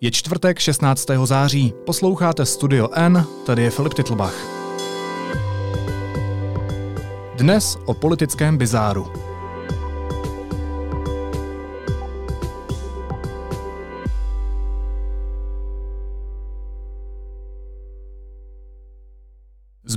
[0.00, 1.06] Je čtvrtek 16.
[1.24, 1.74] září.
[1.86, 4.34] Posloucháte Studio N, tady je Filip Titlbach.
[7.34, 9.27] Dnes o politickém bizáru.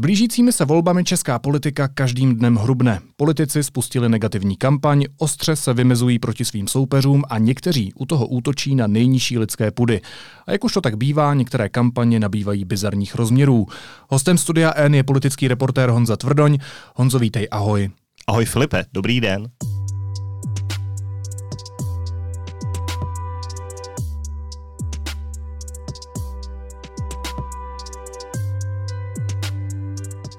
[0.02, 3.00] Blížícími se volbami česká politika každým dnem hrubne.
[3.16, 8.76] Politici spustili negativní kampaň, ostře se vymezují proti svým soupeřům a někteří u toho útočí
[8.76, 10.02] na nejnižší lidské pudy.
[10.48, 13.68] A jak už to tak bývá, některé kampaně nabývají bizarních rozměrů.
[14.10, 16.58] Hostem studia N je politický reportér Honza Tvrdoň.
[16.96, 17.90] Honzo, vítej, ahoj.
[18.28, 19.48] Ahoj Filipe, dobrý den.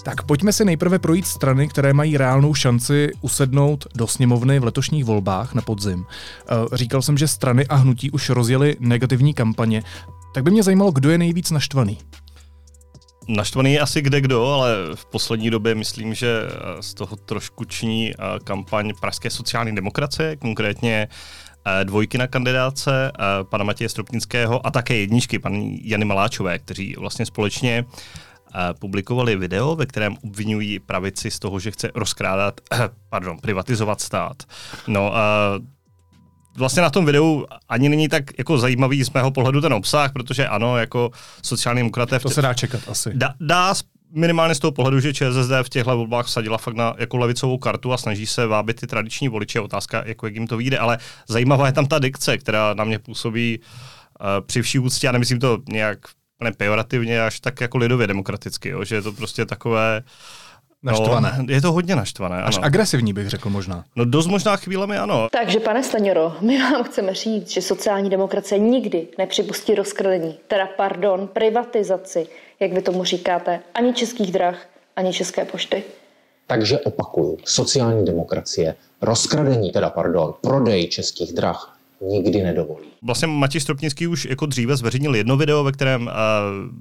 [0.02, 5.04] Tak pojďme si nejprve projít strany, které mají reálnou šanci usednout do sněmovny v letošních
[5.04, 6.06] volbách na podzim.
[6.06, 9.82] Eh, říkal jsem, že strany a hnutí už rozjeli negativní kampaně.
[10.34, 11.98] Tak by mě zajímalo, kdo je nejvíc naštvaný.
[13.28, 17.64] Naštvaný je asi kde kdo, ale v poslední době myslím, že eh, z toho trošku
[17.64, 21.08] ční eh, kampaň Pražské sociální demokracie, konkrétně
[21.84, 27.84] dvojky na kandidáce pana Matěje Stropnického a také jedničky, paní Jany Maláčové, kteří vlastně společně
[28.80, 32.60] publikovali video, ve kterém obvinují pravici z toho, že chce rozkrádat,
[33.08, 34.42] pardon, privatizovat stát.
[34.88, 35.52] No a
[36.56, 40.48] vlastně na tom videu ani není tak jako zajímavý z mého pohledu ten obsah, protože
[40.48, 41.10] ano, jako
[41.42, 42.18] sociální demokraté...
[42.18, 43.10] To se dá čekat asi.
[43.14, 43.74] Dá, dá
[44.14, 47.92] minimálně z toho pohledu, že ČSSD v těchto volbách vsadila fakt na jako levicovou kartu
[47.92, 49.60] a snaží se vábit ty tradiční voliče.
[49.60, 52.98] Otázka, jako jak jim to vyjde, ale zajímavá je tam ta dikce, která na mě
[52.98, 55.98] působí uh, při vší úctě, a nemyslím to nějak
[56.42, 60.02] ne pejorativně, až tak jako lidově demokraticky, jo, že je to prostě takové...
[60.84, 61.34] No, naštvané.
[61.38, 62.42] No, je to hodně naštvané.
[62.42, 62.64] Až ano.
[62.64, 63.84] agresivní bych řekl možná.
[63.96, 65.28] No dost možná chvílemi ano.
[65.32, 71.28] Takže pane Staňoro, my vám chceme říct, že sociální demokracie nikdy nepřipustí rozkradení, teda pardon,
[71.28, 72.26] privatizaci,
[72.60, 75.82] jak vy tomu říkáte, ani českých drah, ani české pošty.
[76.46, 82.86] Takže opakuju, sociální demokracie, rozkradení, teda pardon, prodej českých drah nikdy nedovolí.
[83.02, 86.12] Vlastně Matěj Stropnický už jako dříve zveřejnil jedno video, ve kterém uh,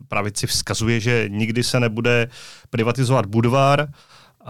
[0.08, 2.28] pravici vzkazuje, že nikdy se nebude
[2.70, 4.48] privatizovat Budvar, uh,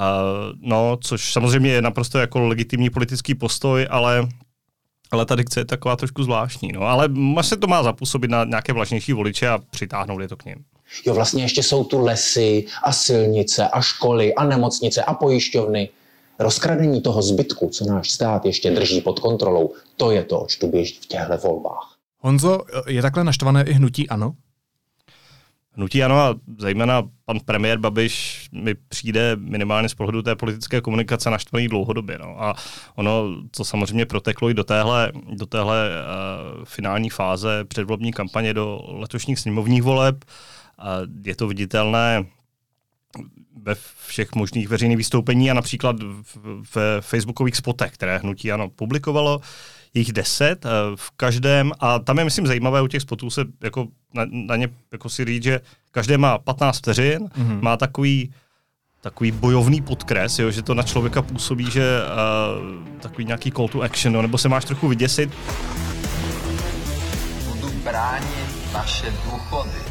[0.61, 4.27] no, což samozřejmě je naprosto jako legitimní politický postoj, ale
[5.11, 6.71] ale ta dikce je taková trošku zvláštní.
[6.71, 6.81] No.
[6.81, 7.09] Ale
[7.41, 10.55] se to má zapůsobit na nějaké vlažnější voliče a přitáhnout je to k ním.
[11.05, 15.89] Jo, vlastně ještě jsou tu lesy a silnice a školy a nemocnice a pojišťovny.
[16.41, 20.67] Rozkradení toho zbytku, co náš stát ještě drží pod kontrolou, to je to, oč tu
[20.67, 21.95] běží v těchto volbách.
[22.19, 24.33] Honzo, je takhle naštvané i hnutí ANO?
[25.73, 31.29] Hnutí ano a zejména pan premiér Babiš mi přijde minimálně z pohledu té politické komunikace
[31.29, 32.17] naštvaný dlouhodobě.
[32.17, 32.43] No.
[32.43, 32.55] A
[32.95, 38.81] ono, co samozřejmě proteklo i do téhle, do téhle uh, finální fáze předvolební kampaně do
[38.87, 40.85] letošních sněmovních voleb, uh,
[41.25, 42.25] je to viditelné
[43.63, 43.75] ve
[44.07, 45.95] všech možných veřejných vystoupení a například
[46.73, 49.41] v facebookových spotech, které hnutí ano publikovalo,
[49.93, 53.87] jich deset eh, v každém a tam je myslím zajímavé u těch spotů se jako
[54.13, 55.61] na, na ně jako si říct, že
[55.91, 57.61] každé má 15 vteřin, mm-hmm.
[57.61, 58.33] má takový
[59.01, 63.81] takový bojovný podkres, jo, že to na člověka působí, že uh, takový nějaký call to
[63.81, 65.29] action, no, nebo se máš trochu vyděsit.
[67.47, 69.81] Budu bránit vaše důchody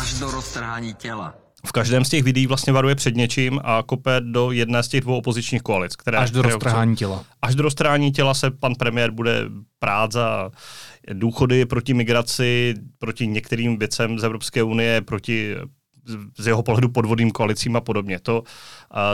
[0.00, 1.34] až do roztrhání těla
[1.66, 5.00] v každém z těch videí vlastně varuje před něčím a kope do jedné z těch
[5.00, 5.96] dvou opozičních koalic.
[5.96, 7.24] Které, až do roztrhání těla.
[7.42, 9.44] Až do roztrhání těla se pan premiér bude
[9.78, 10.50] prát za
[11.12, 15.54] důchody proti migraci, proti některým věcem z Evropské unie, proti
[16.38, 18.20] z jeho pohledu podvodným koalicím a podobně.
[18.20, 18.42] To,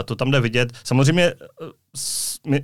[0.05, 0.73] to tam jde vidět.
[0.83, 1.33] Samozřejmě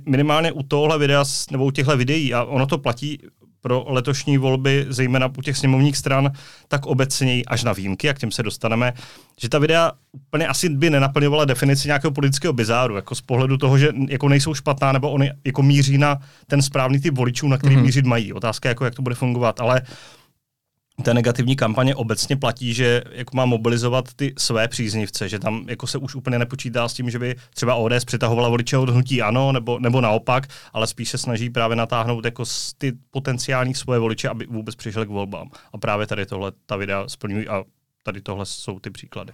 [0.06, 3.18] minimálně u tohle videa nebo u těchto videí, a ono to platí
[3.64, 6.32] pro letošní volby, zejména u těch sněmovních stran,
[6.68, 8.92] tak obecněji až na výjimky, jak těm se dostaneme,
[9.40, 13.78] že ta videa úplně asi by nenaplňovala definici nějakého politického bizáru, jako z pohledu toho,
[13.78, 17.76] že jako nejsou špatná, nebo oni jako míří na ten správný typ voličů, na který
[17.76, 17.82] mm-hmm.
[17.82, 18.32] mířit mají.
[18.32, 19.86] Otázka je, jako, jak to bude fungovat, ale uh,
[21.02, 25.86] té negativní kampaně obecně platí, že jako má mobilizovat ty své příznivce, že tam jako
[25.86, 29.52] se už úplně nepočítá s tím, že by třeba ODS přitahovala voliče od hnutí ano,
[29.52, 32.44] nebo, nebo naopak, ale spíš se snaží právě natáhnout jako
[32.78, 35.50] ty potenciální svoje voliče, aby vůbec přišli k volbám.
[35.72, 37.64] A právě tady tohle ta videa splňují a
[38.02, 39.32] tady tohle jsou ty příklady.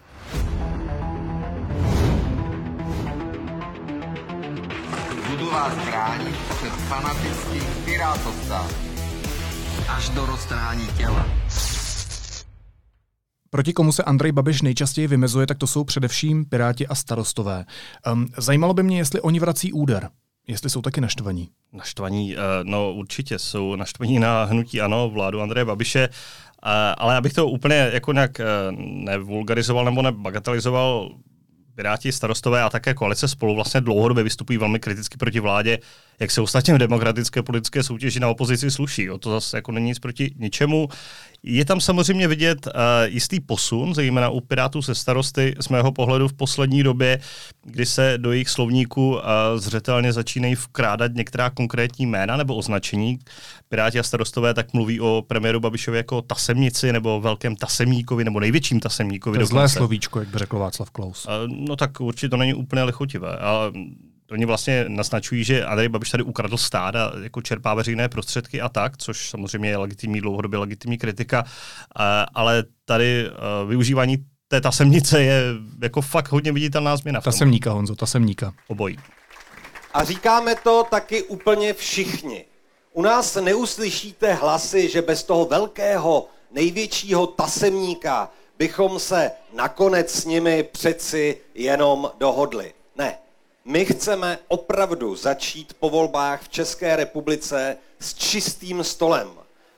[5.31, 8.90] Budu vás bránit před fanatickým pirátovstvím
[9.97, 11.27] až do roztrhání těla.
[13.51, 17.65] Proti komu se Andrej Babiš nejčastěji vymezuje, tak to jsou především Piráti a starostové.
[18.13, 20.09] Um, zajímalo by mě, jestli oni vrací úder.
[20.47, 21.49] jestli jsou taky naštvaní.
[21.73, 27.33] Naštvaní, eh, no určitě jsou naštvaní na hnutí ano, vládu Andreje Babiše, eh, ale abych
[27.33, 28.41] to úplně jako nějak
[29.05, 31.11] nevulgarizoval nebo nebagatelizoval,
[31.81, 35.79] Piráti, starostové a také koalice spolu vlastně dlouhodobě vystupují velmi kriticky proti vládě,
[36.21, 39.11] jak se ostatně v demokratické politické soutěži na opozici sluší.
[39.11, 40.89] O to zase jako není nic proti ničemu.
[41.43, 42.73] Je tam samozřejmě vidět uh,
[43.05, 47.21] jistý posun, zejména u Pirátů se starosty z mého pohledu v poslední době,
[47.65, 49.21] kdy se do jejich slovníku uh,
[49.57, 53.19] zřetelně začínají vkrádat některá konkrétní jména nebo označení.
[53.69, 58.81] Piráti a starostové tak mluví o premiéru Babišovi jako tasemnici nebo velkém tasemníkovi nebo největším
[58.81, 59.39] tasemníkovi.
[59.39, 61.27] To je zlé slovíčko, jak by řekl Václav Klaus.
[61.27, 61.33] Uh,
[61.69, 63.37] no tak určitě to není úplně lichotivé.
[63.37, 63.73] Ale
[64.31, 68.69] Oni vlastně naznačují, že Andrej Babiš tady ukradl stát a jako čerpá veřejné prostředky a
[68.69, 71.45] tak, což samozřejmě je legitimní, dlouhodobě legitimní kritika,
[72.35, 73.31] ale tady
[73.67, 74.17] využívání
[74.49, 75.43] té tasemnice je
[75.83, 77.21] jako fakt hodně viditelná změna.
[77.21, 78.53] Tasemníka, Honzo, tasemníka.
[78.69, 78.99] Obojí.
[79.95, 82.45] A říkáme to taky úplně všichni.
[82.93, 90.63] U nás neuslyšíte hlasy, že bez toho velkého, největšího tasemníka bychom se nakonec s nimi
[90.63, 92.73] přeci jenom dohodli.
[93.65, 99.29] My chceme opravdu začít po volbách v České republice s čistým stolem.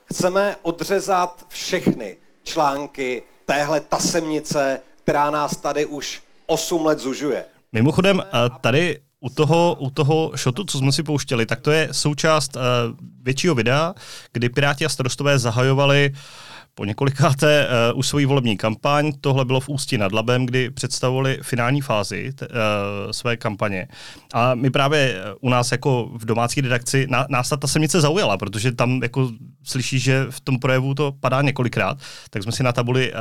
[0.05, 7.45] Chceme odřezat všechny články téhle tasemnice, která nás tady už 8 let zužuje.
[7.71, 11.89] Mimochodem, eh, tady u toho, u toho šotu, co jsme si pouštěli, tak to je
[11.91, 12.61] součást uh,
[13.21, 13.93] většího videa,
[14.31, 16.17] kdy Piráti a starostové zahajovali uh,
[16.75, 19.11] po několikáté uh, už svoji volební kampaň.
[19.21, 22.53] Tohle bylo v Ústí nad Labem, kdy představovali finální fázi t, uh,
[23.11, 23.87] své kampaně.
[24.33, 28.71] A my právě eh, u nás jako v domácí redakci, nás ta semnice zaujala, protože
[28.71, 29.31] tam jako
[29.63, 31.97] slyší, že v tom projevu to padá několikrát,
[32.29, 33.19] tak jsme si na tabuli uh,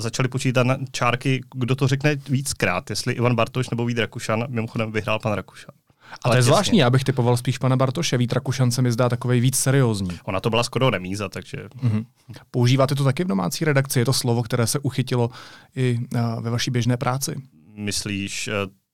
[0.00, 5.18] začali počítat čárky, kdo to řekne víckrát, jestli Ivan Bartoš nebo Vít Rakušan, mimochodem vyhrál
[5.18, 5.81] pan Rakušan.
[6.24, 8.16] Ale to je zvláštní, já bych typoval spíš pana Bartoše.
[8.16, 10.18] Vít Rakušan se mi zdá takový víc seriózní.
[10.24, 11.56] Ona to byla skoro remíza, takže...
[11.82, 12.04] Mm-hmm.
[12.50, 13.98] Používáte to taky v domácí redakci?
[13.98, 15.30] Je to slovo, které se uchytilo
[15.76, 16.00] i
[16.40, 17.34] ve vaší běžné práci?
[17.76, 18.50] Myslíš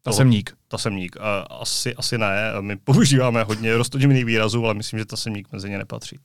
[0.08, 0.58] eh, Tasemník.
[0.68, 1.16] Tasemník.
[1.60, 2.52] Asi, asi ne.
[2.60, 6.18] My používáme hodně rostodivných výrazů, ale myslím, že tasemník mezi ně nepatří.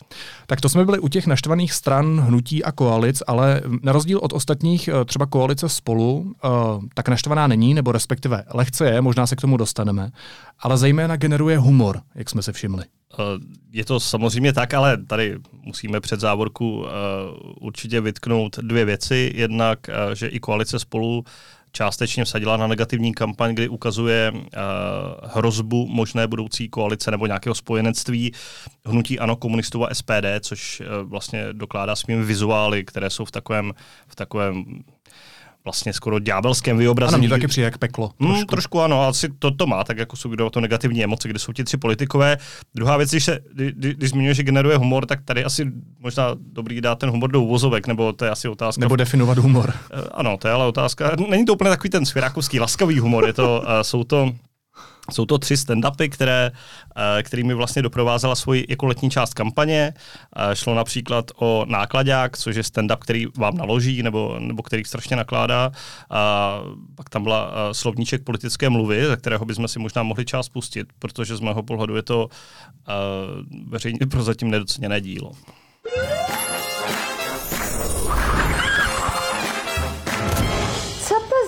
[0.47, 4.33] Tak to jsme byli u těch naštvaných stran, hnutí a koalic, ale na rozdíl od
[4.33, 6.47] ostatních, eh, třeba koalice spolu, eh,
[6.93, 10.11] tak naštvaná není, nebo respektive lehce je, možná se k tomu dostaneme,
[10.59, 12.83] ale zejména generuje humor, jak jsme se všimli.
[13.13, 13.15] Eh,
[13.71, 16.85] je to samozřejmě tak, ale tady musíme před závorku
[17.61, 19.31] určitě vytknout dvě věci.
[19.35, 19.79] Jednak,
[20.13, 21.23] že i koalice spolu
[21.73, 24.39] částečně vsadila na negativní kampaň, kdy ukazuje uh,
[25.23, 28.33] hrozbu možné budoucí koalice nebo nějakého spojenectví
[28.85, 33.73] hnutí ANO komunistů a SPD, což uh, vlastně dokládá svými vizuály, které jsou v takovém,
[34.07, 34.83] v takovém
[35.63, 37.15] vlastně skoro ďábelském vyobrazení.
[37.15, 38.07] Ano, mě taky přijde jak peklo.
[38.07, 38.33] Trošku.
[38.33, 41.53] Hmm, trošku ano, asi to, to má, tak jako jsou to negativní emoce, kde jsou
[41.53, 42.37] ti tři politikové.
[42.75, 46.81] Druhá věc, když, se, kdy, když zmiňuje, že generuje humor, tak tady asi možná dobrý
[46.81, 48.79] dát ten humor do uvozovek, nebo to je asi otázka.
[48.79, 49.73] Nebo definovat humor.
[49.91, 51.11] Eh, ano, to je ale otázka.
[51.29, 54.33] Není to úplně takový ten svěrákovský laskavý humor, je to, uh, jsou to
[55.11, 56.51] jsou to tři stand-upy, které,
[56.95, 59.93] eh, kterými vlastně doprovázela svoji jako letní část kampaně.
[60.35, 65.15] Eh, šlo například o nákladák, což je stand-up, který vám naloží nebo, nebo který strašně
[65.15, 65.71] nakládá.
[66.09, 66.59] A
[66.95, 70.87] pak tam byla eh, slovníček politické mluvy, ze kterého bychom si možná mohli část pustit,
[70.99, 72.29] protože z mého pohledu je to
[73.67, 75.31] veřejně prozatím nedoceněné dílo.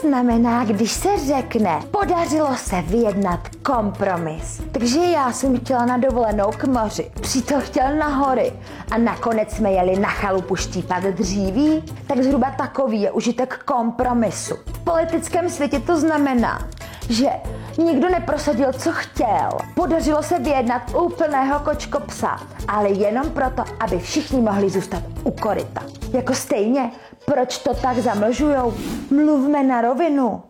[0.08, 4.62] Znamená, když se řekne, podařilo se vyjednat kompromis.
[4.72, 8.54] Takže já jsem chtěla na dovolenou k moři, přítel chtěl na hory
[8.92, 14.56] a nakonec jsme jeli na chalupu štípat dříví, tak zhruba takový je užitek kompromisu.
[14.74, 16.68] V politickém světě to znamená,
[17.10, 17.30] že
[17.78, 19.50] nikdo neprosadil, co chtěl.
[19.76, 25.82] Podařilo se vyjednat úplného kočko psa, ale jenom proto, aby všichni mohli zůstat u koryta.
[26.14, 26.92] Jako stejně,
[27.26, 28.74] proč to tak zamlžujou?
[29.12, 30.44] Mluvme na rovinu.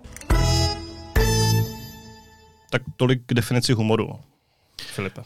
[2.69, 4.09] Tak tolik k definici humoru,
[4.81, 5.23] Filipe.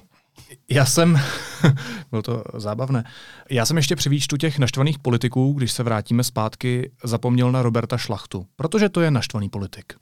[0.70, 1.20] Já jsem,
[2.10, 3.04] bylo to zábavné,
[3.50, 7.98] já jsem ještě při výčtu těch naštvaných politiků, když se vrátíme zpátky, zapomněl na Roberta
[7.98, 9.94] Šlachtu, protože to je naštvaný politik.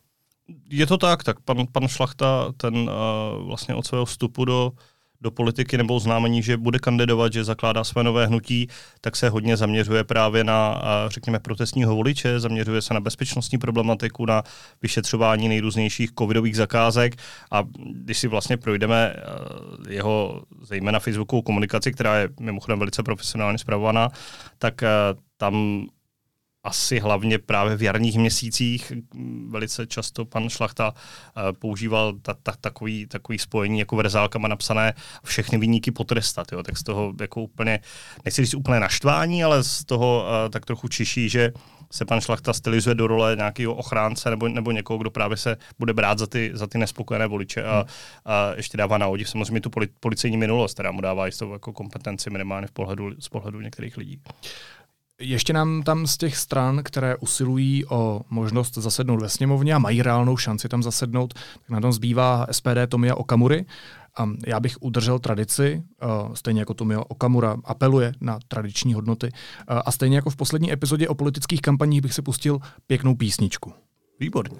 [0.70, 2.90] Je to tak, tak pan, pan Šlachta, ten uh,
[3.48, 4.72] vlastně od svého vstupu do
[5.22, 8.68] do politiky nebo oznámení, že bude kandidovat, že zakládá své nové hnutí,
[9.02, 14.44] tak se hodně zaměřuje právě na, řekněme, protestního voliče, zaměřuje se na bezpečnostní problematiku, na
[14.82, 17.16] vyšetřování nejrůznějších covidových zakázek.
[17.52, 23.58] A když si vlastně projdeme eh, jeho zejména Facebookovou komunikaci, která je mimochodem velice profesionálně
[23.58, 24.10] zpravovaná,
[24.58, 24.90] tak eh,
[25.38, 25.86] tam
[26.68, 28.94] asi hlavně právě v jarních měsících
[29.50, 30.94] velice často pan Šlachta
[31.60, 34.94] používal ta, ta, takový, takový spojení jako verzálkama napsané
[35.24, 36.52] všechny vyníky potrestat.
[36.52, 36.64] Jo?
[36.64, 37.80] Tak z toho jako úplně,
[38.26, 41.52] nechci říct úplně naštvání, ale z toho tak trochu čiší, že
[41.92, 45.94] se pan Šlachta stylizuje do role nějakého ochránce nebo, nebo někoho, kdo právě se bude
[45.94, 47.86] brát za ty, za ty nespokojené voliče a,
[48.26, 49.70] a ještě dává na odiv samozřejmě tu
[50.00, 54.22] policejní minulost, která mu dává jistou jako kompetenci minimálně v pohledu, z pohledu některých lidí.
[55.22, 60.02] Ještě nám tam z těch stran, které usilují o možnost zasednout ve sněmovně a mají
[60.02, 63.66] reálnou šanci tam zasednout, tak na tom zbývá SPD Tomia Okamury.
[64.48, 65.84] Já bych udržel tradici,
[66.34, 69.32] stejně jako Tomio Okamura apeluje na tradiční hodnoty.
[69.68, 73.74] A stejně jako v poslední epizodě o politických kampaních bych se pustil pěknou písničku.
[74.20, 74.58] Výborně.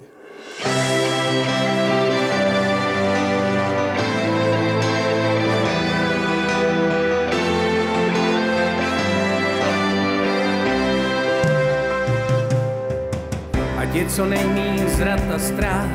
[13.88, 15.88] Ať je co nejmín zrat a strát,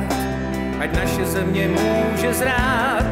[0.82, 3.06] ať naše země může zrát,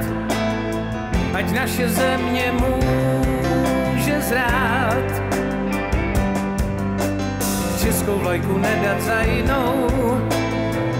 [1.35, 5.07] ať naše země může zrát.
[7.79, 9.87] Českou vlajku nedat za jinou,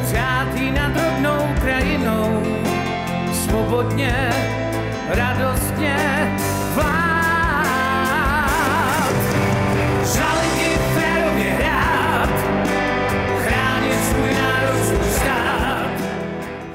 [0.07, 2.43] přát jí nad rodnou krajinou,
[3.35, 4.15] svobodně,
[5.11, 6.22] radostně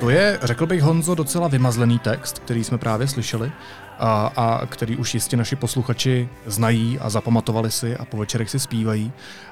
[0.07, 3.51] To je, řekl bych Honzo, docela vymazlený text, který jsme právě slyšeli
[3.99, 8.59] a, a který už jistě naši posluchači znají a zapamatovali si a po večerech si
[8.59, 9.11] zpívají.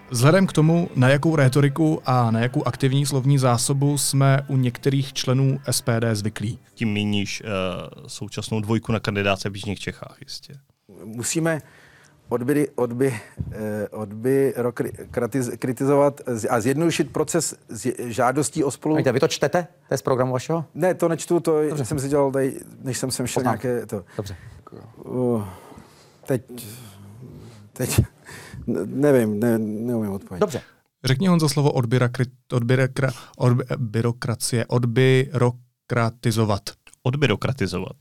[0.10, 5.14] Vzhledem k tomu, na jakou rétoriku a na jakou aktivní slovní zásobu jsme u některých
[5.14, 6.60] členů SPD zvyklí.
[6.74, 7.50] Tím míníš uh,
[8.08, 10.54] současnou dvojku na kandidáce v Jižních Čechách jistě.
[11.04, 11.62] Musíme
[12.30, 13.20] odby, odby,
[13.52, 14.54] eh, odby
[15.60, 17.56] kritizovat a zjednodušit proces
[18.00, 18.96] žádostí o spolu.
[18.96, 19.68] Víte, vy to čtete?
[19.88, 20.66] To je z programu vašeho?
[20.74, 21.86] Ne, to nečtu, to Dobře.
[21.86, 23.60] jsem si dělal tady, než jsem sem šel Poznám.
[23.64, 24.06] nějaké to.
[24.18, 24.36] Dobře.
[25.04, 25.44] Uh,
[26.28, 26.42] teď,
[27.74, 28.02] teď,
[28.86, 30.40] nevím, ne, neumím odpovědět.
[30.40, 30.62] Dobře.
[31.04, 36.62] Řekni Honzo slovo odbyrokra, odbyrokra, odbyrokracie, odbyrokratizovat.
[37.04, 37.96] Odbyrokratizovat.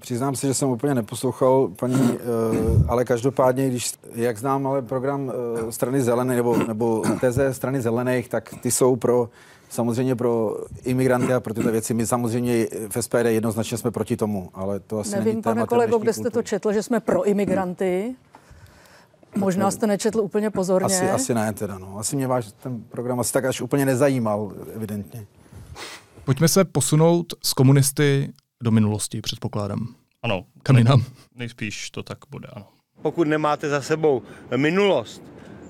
[0.00, 5.32] Přiznám se, že jsem úplně neposlouchal paní, uh, ale každopádně, když, jak znám ale program
[5.62, 9.28] uh, strany zelené nebo, nebo teze strany zelených, tak ty jsou pro
[9.70, 11.94] samozřejmě pro imigranty a pro tyto věci.
[11.94, 15.98] My samozřejmě v SPD jednoznačně jsme proti tomu, ale to asi Nevím, není pane kolego,
[15.98, 18.14] kde jste to četl, že jsme pro imigranty.
[19.36, 20.86] Možná jste nečetl úplně pozorně.
[20.86, 21.98] Asi, asi ne teda, no.
[21.98, 25.26] Asi mě váš ten program asi tak až úplně nezajímal, evidentně.
[26.24, 29.94] Pojďme se posunout z komunisty do minulosti, předpokládám.
[30.22, 30.44] Ano.
[30.62, 31.04] Kam jinam?
[31.34, 32.66] Nejspíš to tak bude, ano.
[33.02, 34.22] Pokud nemáte za sebou
[34.56, 35.22] minulost,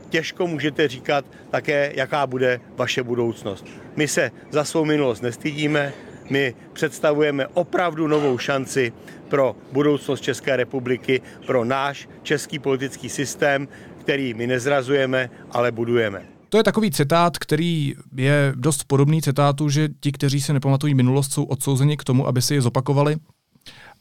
[0.08, 3.66] těžko můžete říkat také, jaká bude vaše budoucnost.
[3.96, 5.92] My se za svou minulost nestydíme,
[6.30, 8.92] my představujeme opravdu novou šanci
[9.28, 13.68] pro budoucnost České republiky, pro náš český politický systém,
[14.00, 16.39] který my nezrazujeme, ale budujeme.
[16.50, 21.32] To je takový citát, který je dost podobný citátu, že ti, kteří se nepamatují minulost,
[21.32, 23.16] jsou odsouzeni k tomu, aby si je zopakovali.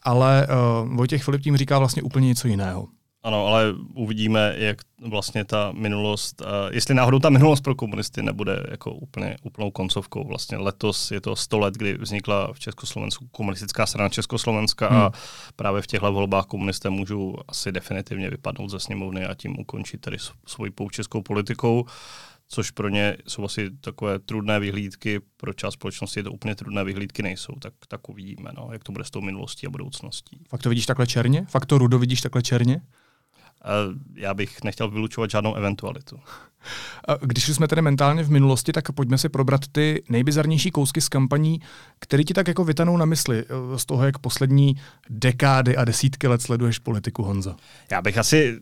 [0.03, 2.87] Ale uh, Vojtěch Filip tím říká vlastně úplně něco jiného.
[3.23, 4.77] Ano, ale uvidíme, jak
[5.07, 10.27] vlastně ta minulost, uh, jestli náhodou ta minulost pro komunisty nebude jako úplně úplnou koncovkou.
[10.27, 15.01] Vlastně letos je to 100 let, kdy vznikla v Československu komunistická strana Československa hmm.
[15.01, 15.11] a
[15.55, 20.17] právě v těchto volbách komunisté můžou asi definitivně vypadnout ze sněmovny a tím ukončit tedy
[20.45, 21.85] svoji poučeskou politikou
[22.51, 26.83] což pro ně jsou asi takové trudné vyhlídky, pro část společnosti je to úplně trudné
[26.83, 30.41] vyhlídky nejsou, tak, tak uvidíme, no, jak to bude s tou minulostí a budoucností.
[30.49, 31.45] Fakt to vidíš takhle černě?
[31.49, 32.81] Fakt to Rudo vidíš takhle černě?
[34.15, 36.19] Já bych nechtěl vylučovat žádnou eventualitu.
[37.21, 41.61] Když jsme tedy mentálně v minulosti, tak pojďme si probrat ty nejbizarnější kousky z kampaní,
[41.99, 44.75] které ti tak jako vytanou na mysli z toho, jak poslední
[45.09, 47.55] dekády a desítky let sleduješ politiku Honza.
[47.91, 48.59] Já bych asi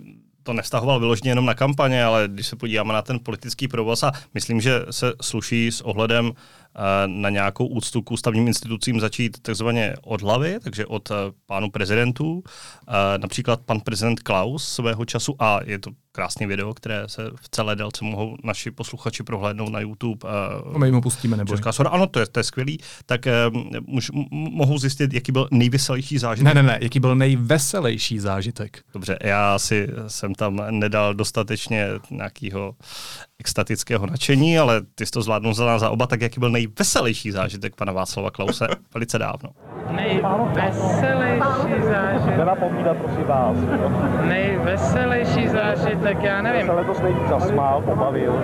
[0.48, 4.12] to nevztahoval vyloženě jenom na kampaně, ale když se podíváme na ten politický provoz a
[4.34, 6.32] myslím, že se sluší s ohledem
[7.06, 11.16] na nějakou úctu k ústavním institucím začít takzvaně od hlavy, takže od eh,
[11.46, 12.44] pánu prezidentů.
[12.88, 17.50] Eh, například pan prezident Klaus svého času, a je to krásné video, které se v
[17.50, 20.30] celé délce mohou naši posluchači prohlédnout na YouTube.
[20.74, 21.54] A my mu pustíme, nebo?
[21.54, 22.80] Česká soda, ano, to je, to je skvělý.
[23.06, 23.28] Tak
[23.86, 26.54] muž, mohou zjistit, jaký byl nejveselější zážitek.
[26.54, 28.82] Ne, ne, ne, jaký byl nejveselější zážitek.
[28.94, 32.76] Dobře, já si jsem tam nedal dostatečně nějakého
[33.39, 37.32] extatického nadšení, ale ty jsi to zvládnul za nás za oba, tak jaký byl nejveselější
[37.32, 39.50] zážitek pana Václava Klause velice dávno?
[39.91, 42.38] Nejveselější zážitek.
[42.38, 43.58] Nenapomínat, prosím vás.
[44.27, 46.65] Nejveselější zážitek, já nevím.
[46.65, 48.44] Se letos nejvíc zasmál, pobavil.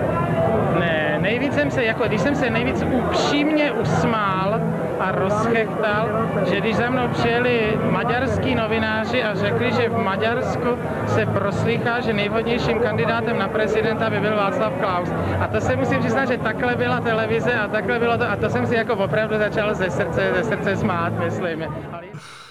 [0.78, 4.60] Ne, nejvíc jsem se, jako když jsem se nejvíc upřímně usmál
[5.04, 6.08] a rozchechtal,
[6.48, 12.12] že když za mnou přijeli maďarský novináři a řekli, že v Maďarsku se proslýchá, že
[12.12, 15.08] nejvhodnějším kandidátem na prezidenta by byl Václav Klaus.
[15.40, 18.50] A to se musím přiznat, že takhle byla televize a takhle bylo to, a to
[18.50, 21.62] jsem si jako opravdu začal ze srdce, ze srdce smát, myslím.
[21.92, 22.43] Ale...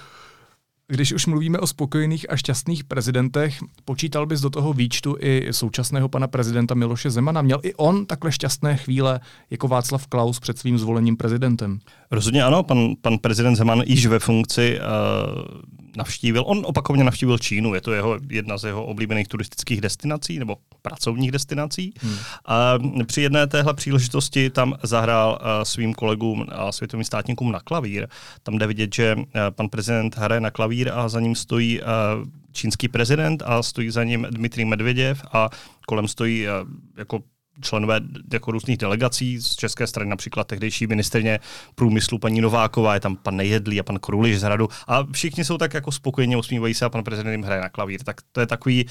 [0.93, 6.09] Když už mluvíme o spokojených a šťastných prezidentech, počítal bys do toho výčtu i současného
[6.09, 7.41] pana prezidenta Miloše Zemana.
[7.41, 9.19] Měl i on takhle šťastné chvíle
[9.49, 11.79] jako Václav Klaus před svým zvolením prezidentem?
[12.11, 14.85] Rozhodně ano, pan, pan prezident Zeman již ve funkci uh,
[15.97, 20.57] navštívil, on opakovaně navštívil Čínu, je to jeho, jedna z jeho oblíbených turistických destinací nebo
[20.81, 21.93] pracovních destinací.
[22.01, 22.15] Hmm.
[22.45, 22.73] A
[23.05, 28.07] při jedné téhle příležitosti tam zahrál uh, svým kolegům a světovým státníkům na klavír.
[28.43, 31.87] Tam jde vidět, že uh, pan prezident hraje na klavír a za ním stojí uh,
[32.51, 35.49] čínský prezident a stojí za ním Dmitrij Medvěděv a
[35.87, 36.51] kolem stojí uh,
[36.97, 37.19] jako
[37.61, 37.99] členové
[38.33, 41.39] jako různých delegací z české strany, například tehdejší ministrně
[41.75, 45.57] průmyslu paní Nováková, je tam pan Nejedlý a pan Kruliš z Hradu a všichni jsou
[45.57, 48.03] tak jako spokojení, usmívají se a pan prezident jim hraje na klavír.
[48.03, 48.85] Tak to je takový,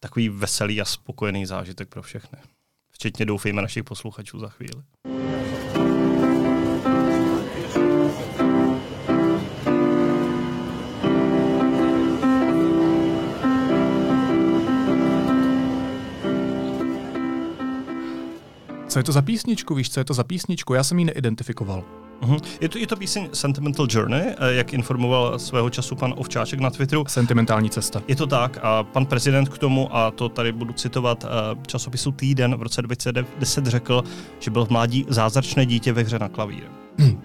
[0.00, 2.38] takový veselý a spokojený zážitek pro všechny.
[2.90, 4.82] Včetně doufejme našich posluchačů za chvíli.
[18.92, 20.74] Co je to za písničku, víš, co je to za písničku?
[20.74, 21.84] Já jsem ji neidentifikoval.
[22.20, 22.40] Uh-huh.
[22.60, 26.70] Je, to, je to píseň Sentimental Journey, eh, jak informoval svého času pan Ovčáček na
[26.70, 27.04] Twitteru.
[27.08, 28.02] Sentimentální cesta.
[28.08, 31.28] Je to tak a pan prezident k tomu, a to tady budu citovat, eh,
[31.66, 34.04] časopisu Týden v roce 2010 řekl,
[34.38, 36.64] že byl v mládí zázračné dítě ve hře na klavír.
[36.98, 37.22] Hmm.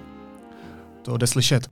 [1.02, 1.68] To jde slyšet.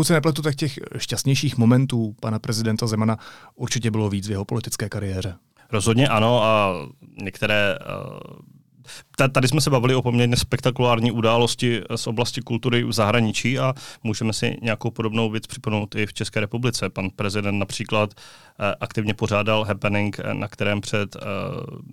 [0.00, 3.18] Pokud se nepletu, tak těch šťastnějších momentů pana prezidenta Zemana
[3.54, 5.34] určitě bylo víc v jeho politické kariéře.
[5.72, 6.74] Rozhodně ano a
[7.22, 13.58] některé eh, Tady jsme se bavili o poměrně spektakulární události z oblasti kultury v zahraničí
[13.58, 16.90] a můžeme si nějakou podobnou věc připomenout i v České republice.
[16.90, 21.16] Pan prezident například eh, aktivně pořádal happening, eh, na kterém před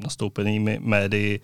[0.03, 1.39] nastoupenými médii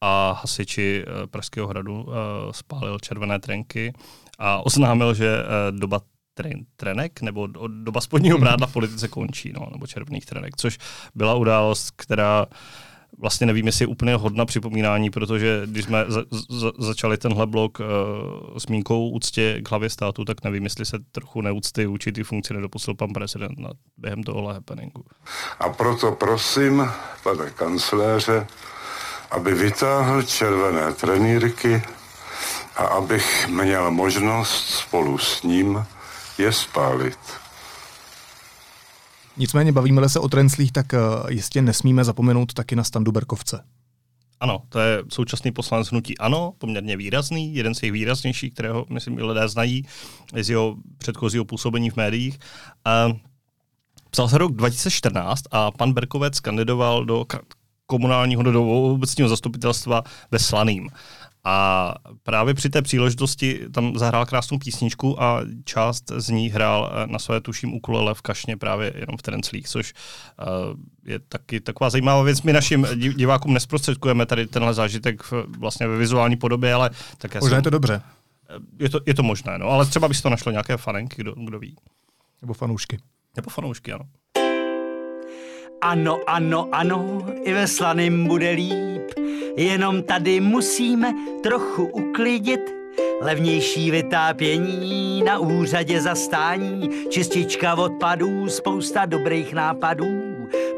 [0.00, 2.06] a hasiči Pražského hradu
[2.50, 3.92] spálil červené trenky
[4.38, 6.00] a oznámil, že eh, doba
[6.76, 10.78] trenek nebo doba spodního brádla v politice končí, no, nebo červených trenek, což
[11.14, 12.46] byla událost, která
[13.18, 17.80] vlastně nevím, jestli je úplně hodna připomínání, protože když jsme za, za, začali tenhle blok
[17.80, 22.24] uh, s mínkou úctě k hlavě státu, tak nevím, jestli se trochu neúcty vůči ty
[22.24, 25.04] funkci nedopustil pan prezident na, během tohohle happeningu.
[25.60, 26.90] A proto prosím,
[27.22, 28.46] pane kancléře,
[29.30, 31.82] aby vytáhl červené trenýrky
[32.78, 35.84] a abych měl možnost spolu s ním
[36.38, 37.18] je spálit.
[39.36, 43.64] Nicméně bavíme se o trenclích, tak eh, jistě nesmíme zapomenout taky na Standu Berkovce.
[44.40, 49.18] Ano, to je současný poslanec hnutí ANO, poměrně výrazný, jeden z těch výraznějších, kterého, myslím,
[49.18, 49.86] i lidé znají
[50.40, 52.38] z jeho předchozího působení v médiích.
[52.84, 53.08] A
[54.10, 57.26] psal se rok 2014 a pan Berkovec kandidoval do
[57.86, 60.88] komunálního, do obecního zastupitelstva ve Slaným.
[61.44, 67.06] A právě při té příležitosti tam zahrál krásnou písničku a část z ní hrál eh,
[67.06, 69.94] na své tuším ukulele v kašně právě jenom v Trenclích, což
[70.38, 72.42] uh, je taky taková zajímavá věc.
[72.42, 75.22] My našim divákům nesprostředkujeme tady tenhle zážitek
[75.58, 78.02] vlastně ve vizuální podobě, ale tak Možná jsem, je to dobře.
[78.48, 81.34] Eh, je to, je to možné, no, ale třeba by to našlo nějaké fanenky, kdo,
[81.44, 81.76] kdo ví.
[82.42, 82.98] Nebo fanoušky.
[83.36, 84.04] Nebo fanoušky, ano.
[85.80, 89.17] Ano, ano, ano, i ve slaným bude líp,
[89.64, 92.60] jenom tady musíme trochu uklidit.
[93.20, 100.06] Levnější vytápění, na úřadě zastání, čistička odpadů, spousta dobrých nápadů.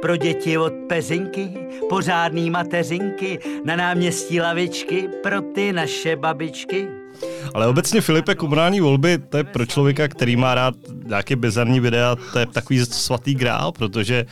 [0.03, 1.51] Pro děti od peřinky,
[1.89, 6.89] pořádný mateřinky, na náměstí lavičky, pro ty naše babičky.
[7.55, 12.17] Ale obecně Filipe, komunální volby, to je pro člověka, který má rád nějaké bizarní videa,
[12.33, 14.27] to je takový svatý grál, protože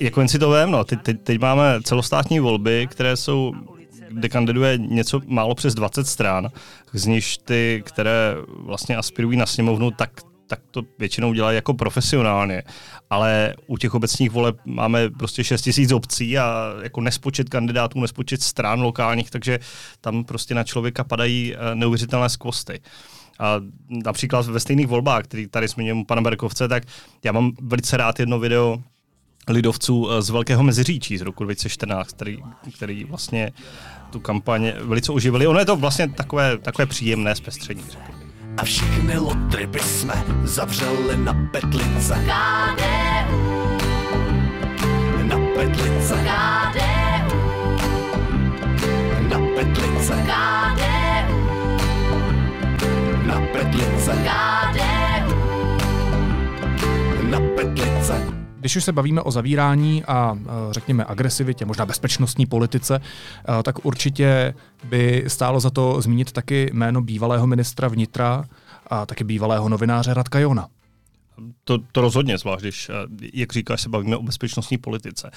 [0.00, 0.84] jako jen si to vím, no.
[0.84, 3.52] Teď, teď, teď máme celostátní volby, které jsou
[4.10, 6.48] kde kandiduje něco málo přes 20 stran,
[6.92, 10.10] z nich ty, které vlastně aspirují na sněmovnu, tak
[10.50, 12.62] tak to většinou dělají jako profesionálně.
[13.10, 18.42] Ale u těch obecních voleb máme prostě 6 tisíc obcí a jako nespočet kandidátů, nespočet
[18.42, 19.58] stran lokálních, takže
[20.00, 22.80] tam prostě na člověka padají eh, neuvěřitelné skvosty.
[23.38, 26.82] A například ve stejných volbách, který tady zmiňujeme pana Berkovce, tak
[27.24, 28.82] já mám velice rád jedno video
[29.48, 32.38] lidovců eh, z Velkého Meziříčí z roku 2014, který,
[32.74, 33.52] který vlastně
[34.10, 35.46] tu kampaň velice oživili.
[35.46, 37.84] Ono je to vlastně takové, takové příjemné zpestření.
[38.56, 42.14] A všechny lotry by jsme zavřeli na petlice.
[42.14, 43.78] KDU.
[45.22, 46.14] Na petlice.
[46.14, 47.36] KDU.
[49.28, 50.14] Na petlice.
[50.26, 51.40] KDU.
[53.26, 54.12] Na petlice.
[54.12, 55.34] KDU.
[57.30, 58.39] Na petlice.
[58.60, 60.38] Když už se bavíme o zavírání a
[60.70, 63.00] řekněme agresivitě, možná bezpečnostní politice,
[63.62, 68.44] tak určitě by stálo za to zmínit taky jméno bývalého ministra vnitra
[68.86, 70.68] a taky bývalého novináře Radka Jona.
[71.64, 72.90] To, to rozhodně, zvlášť když,
[73.34, 75.30] jak říkáš, se bavíme o bezpečnostní politice.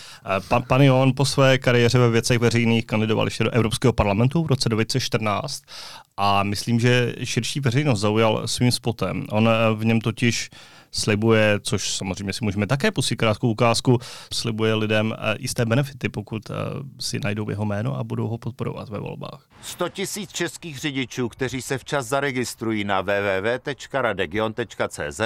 [0.48, 4.48] Pan, pan Jon po své kariéře ve věcech veřejných kandidoval ještě do Evropského parlamentu v
[4.48, 5.64] roce 2014
[6.18, 9.26] a myslím, že širší veřejnost zaujal svým spotem.
[9.32, 10.50] On v něm totiž
[10.94, 14.00] slibuje, což samozřejmě si můžeme také pustit krátkou ukázku,
[14.34, 16.54] slibuje lidem eh, jisté benefity, pokud eh,
[17.00, 19.48] si najdou jeho jméno a budou ho podporovat ve volbách.
[19.62, 25.22] 100 tisíc českých řidičů, kteří se včas zaregistrují na www.radegion.cz,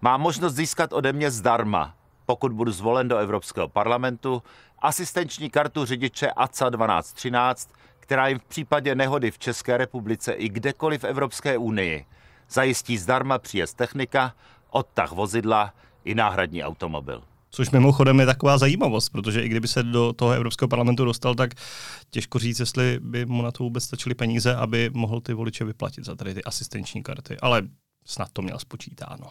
[0.00, 1.94] má možnost získat ode mě zdarma,
[2.26, 4.42] pokud budu zvolen do Evropského parlamentu,
[4.78, 7.70] asistenční kartu řidiče ACA 1213,
[8.00, 12.06] která jim v případě nehody v České republice i kdekoliv v Evropské unii
[12.50, 14.34] zajistí zdarma příjezd technika,
[14.70, 17.22] odtah vozidla i náhradní automobil.
[17.50, 21.50] Což mimochodem je taková zajímavost, protože i kdyby se do toho Evropského parlamentu dostal, tak
[22.10, 26.04] těžko říct, jestli by mu na to vůbec stačily peníze, aby mohl ty voliče vyplatit
[26.04, 27.36] za tady ty asistenční karty.
[27.42, 27.62] Ale
[28.04, 29.26] snad to měl spočítáno.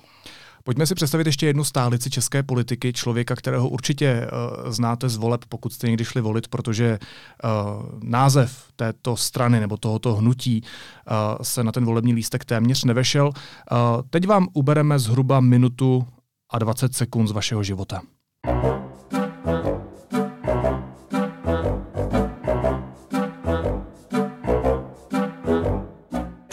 [0.69, 4.27] Pojďme si představit ještě jednu stálici české politiky, člověka, kterého určitě
[4.63, 6.99] uh, znáte z voleb, pokud jste někdy šli volit, protože
[7.43, 13.27] uh, název této strany nebo tohoto hnutí uh, se na ten volební lístek téměř nevešel.
[13.27, 13.77] Uh,
[14.09, 16.07] teď vám ubereme zhruba minutu
[16.51, 18.01] a 20 sekund z vašeho života.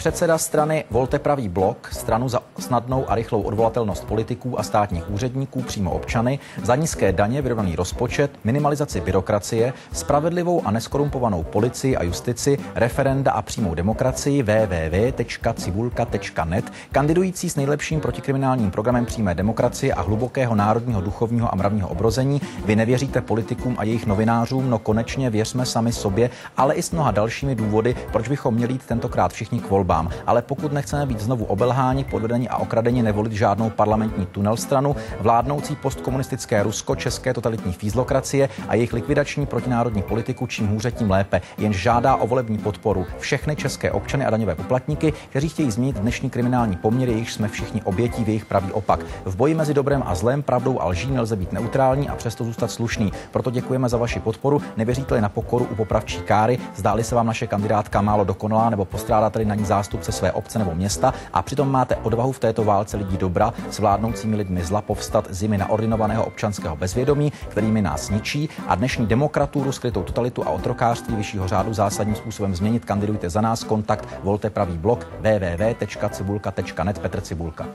[0.07, 5.61] Předseda strany Volte pravý blok, stranu za snadnou a rychlou odvolatelnost politiků a státních úředníků
[5.61, 12.57] přímo občany, za nízké daně, vyrovnaný rozpočet, minimalizaci byrokracie, spravedlivou a neskorumpovanou policii a justici,
[12.75, 21.01] referenda a přímou demokracii www.cibulka.net, kandidující s nejlepším protikriminálním programem přímé demokracie a hlubokého národního
[21.01, 22.41] duchovního a mravního obrození.
[22.65, 27.11] Vy nevěříte politikům a jejich novinářům, no konečně věřme sami sobě, ale i s mnoha
[27.11, 30.09] dalšími důvody, proč bychom měli jít tentokrát všichni k volbám volbám.
[30.27, 35.75] Ale pokud nechceme být znovu obelháni, podvedení a okradeni, nevolit žádnou parlamentní tunel stranu, vládnoucí
[35.75, 41.75] postkomunistické Rusko, české totalitní fízlokracie a jejich likvidační protinárodní politiku, čím hůře, tím lépe, jenž
[41.75, 46.75] žádá o volební podporu všechny české občany a daňové poplatníky, kteří chtějí změnit dnešní kriminální
[46.75, 48.99] poměry, jejichž jsme všichni obětí v jejich pravý opak.
[49.25, 52.71] V boji mezi dobrem a zlem, pravdou a lží nelze být neutrální a přesto zůstat
[52.71, 53.11] slušný.
[53.31, 54.61] Proto děkujeme za vaši podporu.
[54.77, 59.45] Nevěříte-li na pokoru u popravčí káry, zdáli se vám naše kandidátka málo dokonalá nebo postrádáte
[59.45, 63.17] na ní zástupce své obce nebo města a přitom máte odvahu v této válce lidí
[63.17, 68.75] dobra s vládnoucími lidmi zla povstat zimy na ordinovaného občanského bezvědomí, kterými nás ničí a
[68.75, 72.85] dnešní demokraturu, skrytou totalitu a otrokářství vyššího řádu zásadním způsobem změnit.
[72.85, 77.67] Kandidujte za nás, kontakt volte pravý blok www.cibulka.net Petr Cibulka.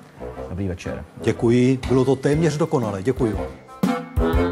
[0.51, 1.05] Dobrý večer.
[1.23, 3.03] Děkuji, bylo to téměř dokonalé.
[3.03, 4.52] Děkuji vám.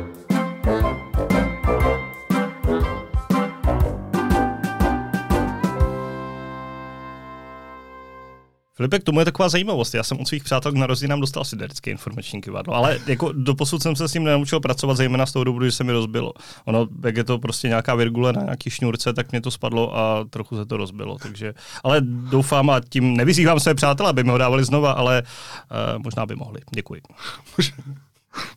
[8.80, 9.94] Filipe, k tomu je taková zajímavost.
[9.94, 13.96] Já jsem od svých přátel k narozeninám dostal siderické informační kivadlo, ale jako doposud jsem
[13.96, 16.32] se s ním nenaučil pracovat, zejména z toho důvodu, že se mi rozbilo.
[16.64, 20.24] Ono, jak je to prostě nějaká virgule na nějaký šňůrce, tak mě to spadlo a
[20.30, 21.18] trochu se to rozbilo.
[21.18, 26.02] Takže, ale doufám a tím nevyzývám své přátelé, aby mi ho dávali znova, ale uh,
[26.02, 26.60] možná by mohli.
[26.74, 27.00] Děkuji.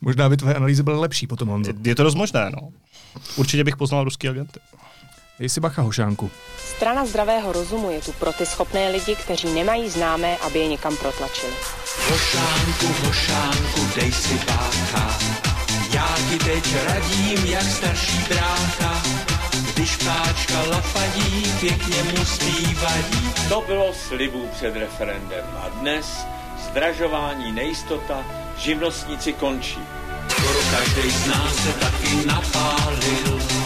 [0.02, 1.70] možná by tvoje analýzy byly lepší potom, Honzo.
[1.70, 2.70] Je, je to dost možné, no.
[3.36, 4.60] Určitě bych poznal ruský agenty.
[5.40, 6.32] Dej si bacha, Hošánku.
[6.58, 10.98] Strana zdravého rozumu je tu pro ty schopné lidi, kteří nemají známé, aby je někam
[10.98, 11.54] protlačili.
[12.10, 15.18] Hošánku, hošánku, dej si bacha.
[15.94, 19.04] Já ti teď radím, jak starší brácha.
[19.74, 23.34] Když ptáčka lapadí, pěkně mu zpívají.
[23.50, 26.26] To bylo slibů před referendem a dnes
[26.70, 28.26] zdražování nejistota,
[28.58, 29.80] živnostníci končí.
[30.30, 33.63] Skoro každý z nás se taky napálil.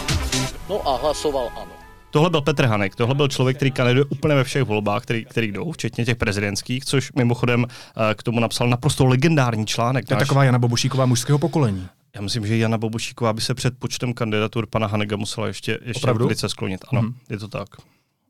[0.68, 1.72] No a hlasoval ano.
[2.10, 5.52] Tohle byl Petr Hanek, tohle byl člověk, který kandiduje úplně ve všech volbách, který, který
[5.52, 10.04] jdou, včetně těch prezidentských, což mimochodem eh, k tomu napsal naprosto legendární článek.
[10.06, 11.86] To je taková Jana Bobušíková mužského pokolení.
[12.14, 16.00] Já myslím, že Jana Bobušíková by se před počtem kandidatur pana Hanega musela ještě, ještě
[16.00, 16.24] Opravdu?
[16.24, 16.84] velice sklonit.
[16.92, 17.10] Ano, Mhm.
[17.10, 17.16] mm.
[17.30, 17.68] je to tak.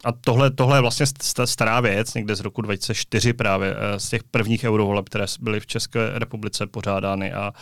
[0.04, 4.08] A tohle, tohle je vlastně st- stará věc, někde z roku 2004 právě, eh, z
[4.08, 7.52] těch prvních eurovoleb, které byly v České republice pořádány a,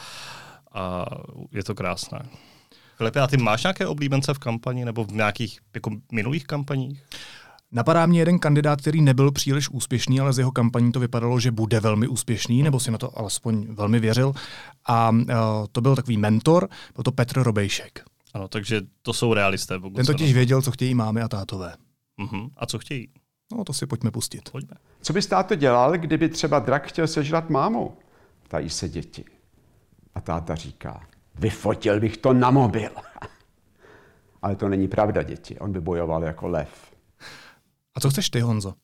[0.74, 1.06] a
[1.52, 2.18] je to krásné.
[2.96, 7.02] Filipe, a ty máš nějaké oblíbence v kampani nebo v nějakých jako minulých kampaních?
[7.72, 11.50] Napadá mě jeden kandidát, který nebyl příliš úspěšný, ale z jeho kampaní to vypadalo, že
[11.50, 14.32] bude velmi úspěšný, nebo si na to alespoň velmi věřil.
[14.84, 15.26] A uh,
[15.72, 18.04] to byl takový mentor, byl to Petr Robejšek.
[18.34, 19.78] Ano, takže to jsou realisté.
[19.78, 21.74] Pokud Ten totiž věděl, co chtějí mámy a tátové.
[22.20, 22.50] Uh-huh.
[22.56, 23.08] A co chtějí?
[23.52, 24.50] No, to si pojďme pustit.
[24.50, 24.76] Pojďme.
[25.02, 27.96] Co bys táto dělal, kdyby třeba drak chtěl sežrat mámu?
[28.42, 29.24] Ptají se děti.
[30.14, 31.00] A táta říká,
[31.38, 32.90] vyfotil bych to na mobil.
[34.42, 35.58] Ale to není pravda, děti.
[35.58, 36.68] On by bojoval jako lev.
[37.94, 38.74] A co chceš ty, Honzo?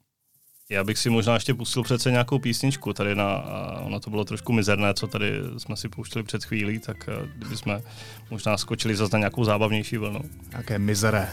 [0.71, 4.25] Já bych si možná ještě pustil přece nějakou písničku tady na, a ono to bylo
[4.25, 7.83] trošku mizerné, co tady jsme si pouštěli před chvílí, tak eh, kdyby jsme
[8.31, 10.21] možná skočili zase na nějakou zábavnější vlnu.
[10.53, 11.29] Jaké mizeré.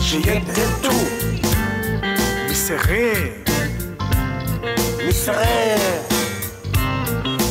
[0.00, 1.06] J'ai de tout,
[2.48, 3.12] mais c'est rien,
[5.10, 5.76] mais.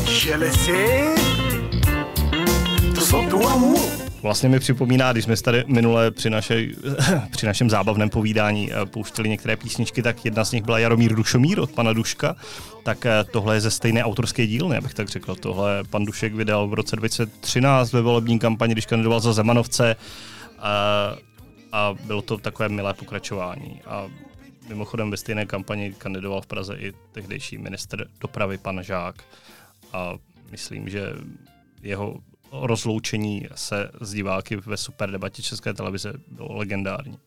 [0.08, 1.14] J'ai laissé
[2.96, 3.95] tout son tout amour.
[4.26, 6.68] Vlastně mi připomíná, když jsme tady minule při, naše,
[7.32, 11.60] při našem zábavném povídání eh, pouštěli některé písničky, tak jedna z nich byla Jaromír Dušomír
[11.60, 12.36] od pana Duška,
[12.84, 15.36] tak eh, tohle je ze stejné autorské dílny, abych tak řekl.
[15.36, 19.96] Tohle pan Dušek vydal v roce 2013 ve volební kampani, když kandidoval za Zemanovce
[20.60, 21.16] a,
[21.72, 23.82] a bylo to takové milé pokračování.
[23.86, 24.08] A
[24.70, 29.24] mimochodem ve stejné kampani kandidoval v Praze i tehdejší minister dopravy pan Žák
[29.94, 30.14] a
[30.52, 31.14] myslím, že
[31.84, 32.18] jeho
[32.62, 37.18] rozloučení se s diváky ve super debatě České televize bylo legendární.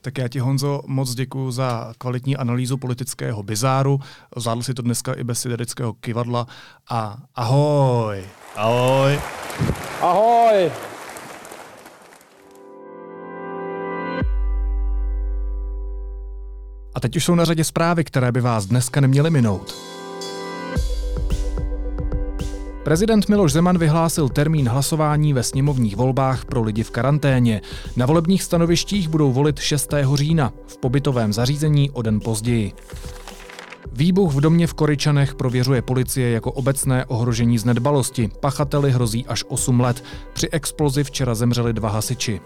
[0.00, 4.00] Tak já ti, Honzo, moc děkuji za kvalitní analýzu politického bizáru.
[4.36, 6.46] Zvládl si to dneska i bez siderického kivadla.
[6.90, 8.24] A ahoj!
[8.56, 9.20] Ahoj!
[10.00, 10.70] Ahoj!
[16.94, 19.74] A teď už jsou na řadě zprávy, které by vás dneska neměly minout.
[22.84, 27.60] Prezident Miloš Zeman vyhlásil termín hlasování ve sněmovních volbách pro lidi v karanténě.
[27.96, 29.94] Na volebních stanovištích budou volit 6.
[30.14, 32.72] října, v pobytovém zařízení o den později.
[33.92, 38.30] Výbuch v domě v Koryčanech prověřuje policie jako obecné ohrožení z nedbalosti.
[38.40, 40.04] Pachateli hrozí až 8 let.
[40.32, 42.40] Při explozi včera zemřeli dva hasiči.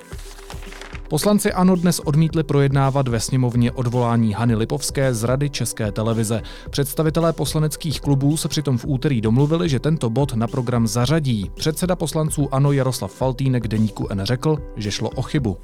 [1.13, 6.43] Poslanci ANO dnes odmítli projednávat ve sněmovně odvolání Hany Lipovské z Rady České televize.
[6.71, 11.51] Představitelé poslaneckých klubů se přitom v úterý domluvili, že tento bod na program zařadí.
[11.55, 15.57] Předseda poslanců ANO Jaroslav Faltýnek deníku N řekl, že šlo o chybu.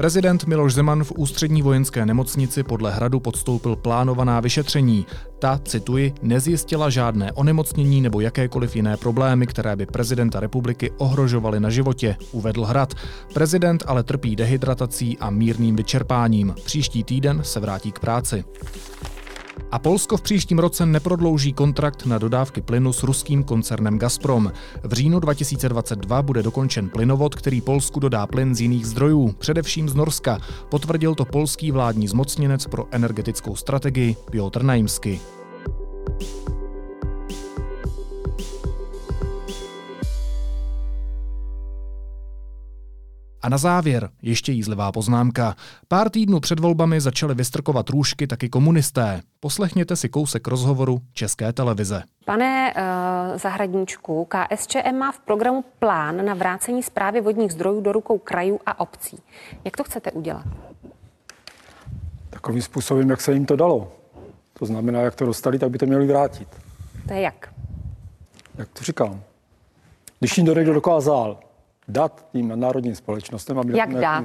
[0.00, 5.06] Prezident Miloš Zeman v ústřední vojenské nemocnici podle hradu podstoupil plánovaná vyšetření.
[5.38, 11.70] Ta, cituji, nezjistila žádné onemocnění nebo jakékoliv jiné problémy, které by prezidenta republiky ohrožovaly na
[11.70, 12.94] životě, uvedl hrad.
[13.34, 16.54] Prezident ale trpí dehydratací a mírným vyčerpáním.
[16.64, 18.44] Příští týden se vrátí k práci.
[19.70, 24.52] A Polsko v příštím roce neprodlouží kontrakt na dodávky plynu s ruským koncernem Gazprom.
[24.82, 29.94] V říjnu 2022 bude dokončen plynovod, který Polsku dodá plyn z jiných zdrojů, především z
[29.94, 30.38] Norska.
[30.68, 35.20] Potvrdil to polský vládní zmocněnec pro energetickou strategii Piotr Naimsky.
[43.42, 45.54] A na závěr ještě jízlivá poznámka.
[45.88, 49.20] Pár týdnů před volbami začaly vystrkovat růžky taky komunisté.
[49.40, 52.02] Poslechněte si kousek rozhovoru České televize.
[52.24, 58.18] Pane uh, Zahradníčku, KSČM má v programu plán na vrácení zprávy vodních zdrojů do rukou
[58.18, 59.18] krajů a obcí.
[59.64, 60.46] Jak to chcete udělat?
[62.30, 63.92] Takovým způsobem, jak se jim to dalo.
[64.58, 66.48] To znamená, jak to dostali, tak by to měli vrátit.
[67.08, 67.52] To je jak?
[68.58, 69.20] Jak to říkám?
[70.18, 71.38] Když jim to někdo dokázal
[71.90, 74.24] dát tím národním společnostem, aby Jak dát?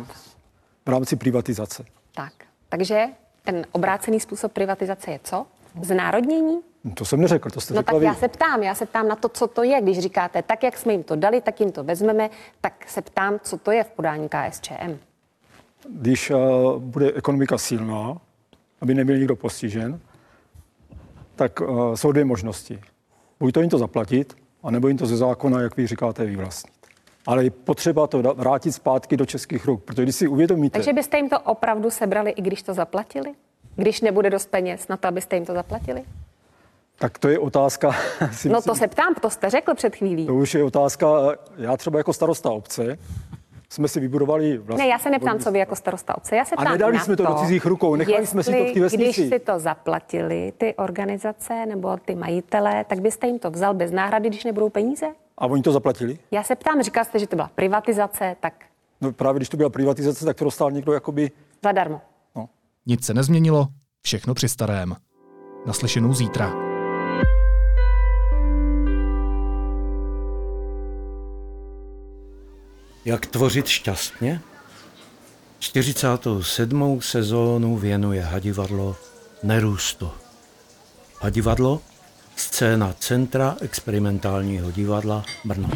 [0.86, 1.86] v rámci privatizace.
[2.16, 2.34] Tak.
[2.70, 3.06] Takže
[3.44, 5.46] ten obrácený způsob privatizace je co?
[5.82, 6.60] Znárodnění?
[6.94, 8.06] To jsem neřekl, to jste No tak vy.
[8.06, 10.78] já se ptám, já se ptám na to, co to je, když říkáte, tak jak
[10.78, 12.30] jsme jim to dali, tak jim to vezmeme,
[12.62, 14.98] tak se ptám, co to je v podání KSČM.
[15.90, 16.38] Když uh,
[16.80, 18.18] bude ekonomika silná,
[18.82, 20.00] aby nebyl nikdo postižen,
[21.36, 22.82] tak uh, jsou dvě možnosti.
[23.40, 26.76] Buď to jim to zaplatit, anebo jim to ze zákona, jak vy říkáte, vyvlastnit.
[27.26, 30.80] Ale je potřeba to vrátit zpátky do českých ruk, protože když si uvědomíte...
[30.80, 33.34] Takže byste jim to opravdu sebrali, i když to zaplatili?
[33.76, 36.04] Když nebude dost peněz na to, abyste jim to zaplatili?
[36.98, 37.96] Tak to je otázka...
[38.32, 40.26] Si no to se ptám, to jste řekl před chvílí.
[40.26, 41.08] To už je otázka,
[41.58, 42.98] já třeba jako starosta obce,
[43.70, 44.86] jsme si vybudovali vlastně...
[44.86, 46.36] Ne, já se neptám, co vy jako starosta obce.
[46.36, 48.52] Já se ptám A nedali jsme to, to do cizích rukou, nechali jestli, jsme si
[48.52, 49.04] to v té vesnici.
[49.04, 53.92] Když si to zaplatili, ty organizace nebo ty majitelé, tak byste jim to vzal bez
[53.92, 55.06] náhrady, když nebudou peníze?
[55.38, 56.20] A oni to zaplatili?
[56.32, 58.66] Já se ptám, říkal jste, že to byla privatizace, tak...
[59.02, 61.32] No právě když to byla privatizace, tak to dostal někdo jakoby...
[61.64, 62.02] Zadarmo.
[62.36, 62.50] No.
[62.86, 63.68] Nic se nezměnilo,
[64.02, 64.96] všechno při starém.
[65.66, 66.54] Naslyšenou zítra.
[73.06, 74.42] Jak tvořit šťastně?
[75.60, 77.02] 47.
[77.02, 78.96] sezónu věnuje hadivadlo
[79.44, 80.12] Nerůstu.
[81.22, 81.82] Hadivadlo,
[82.36, 85.70] scéna Centra experimentálního divadla Brno.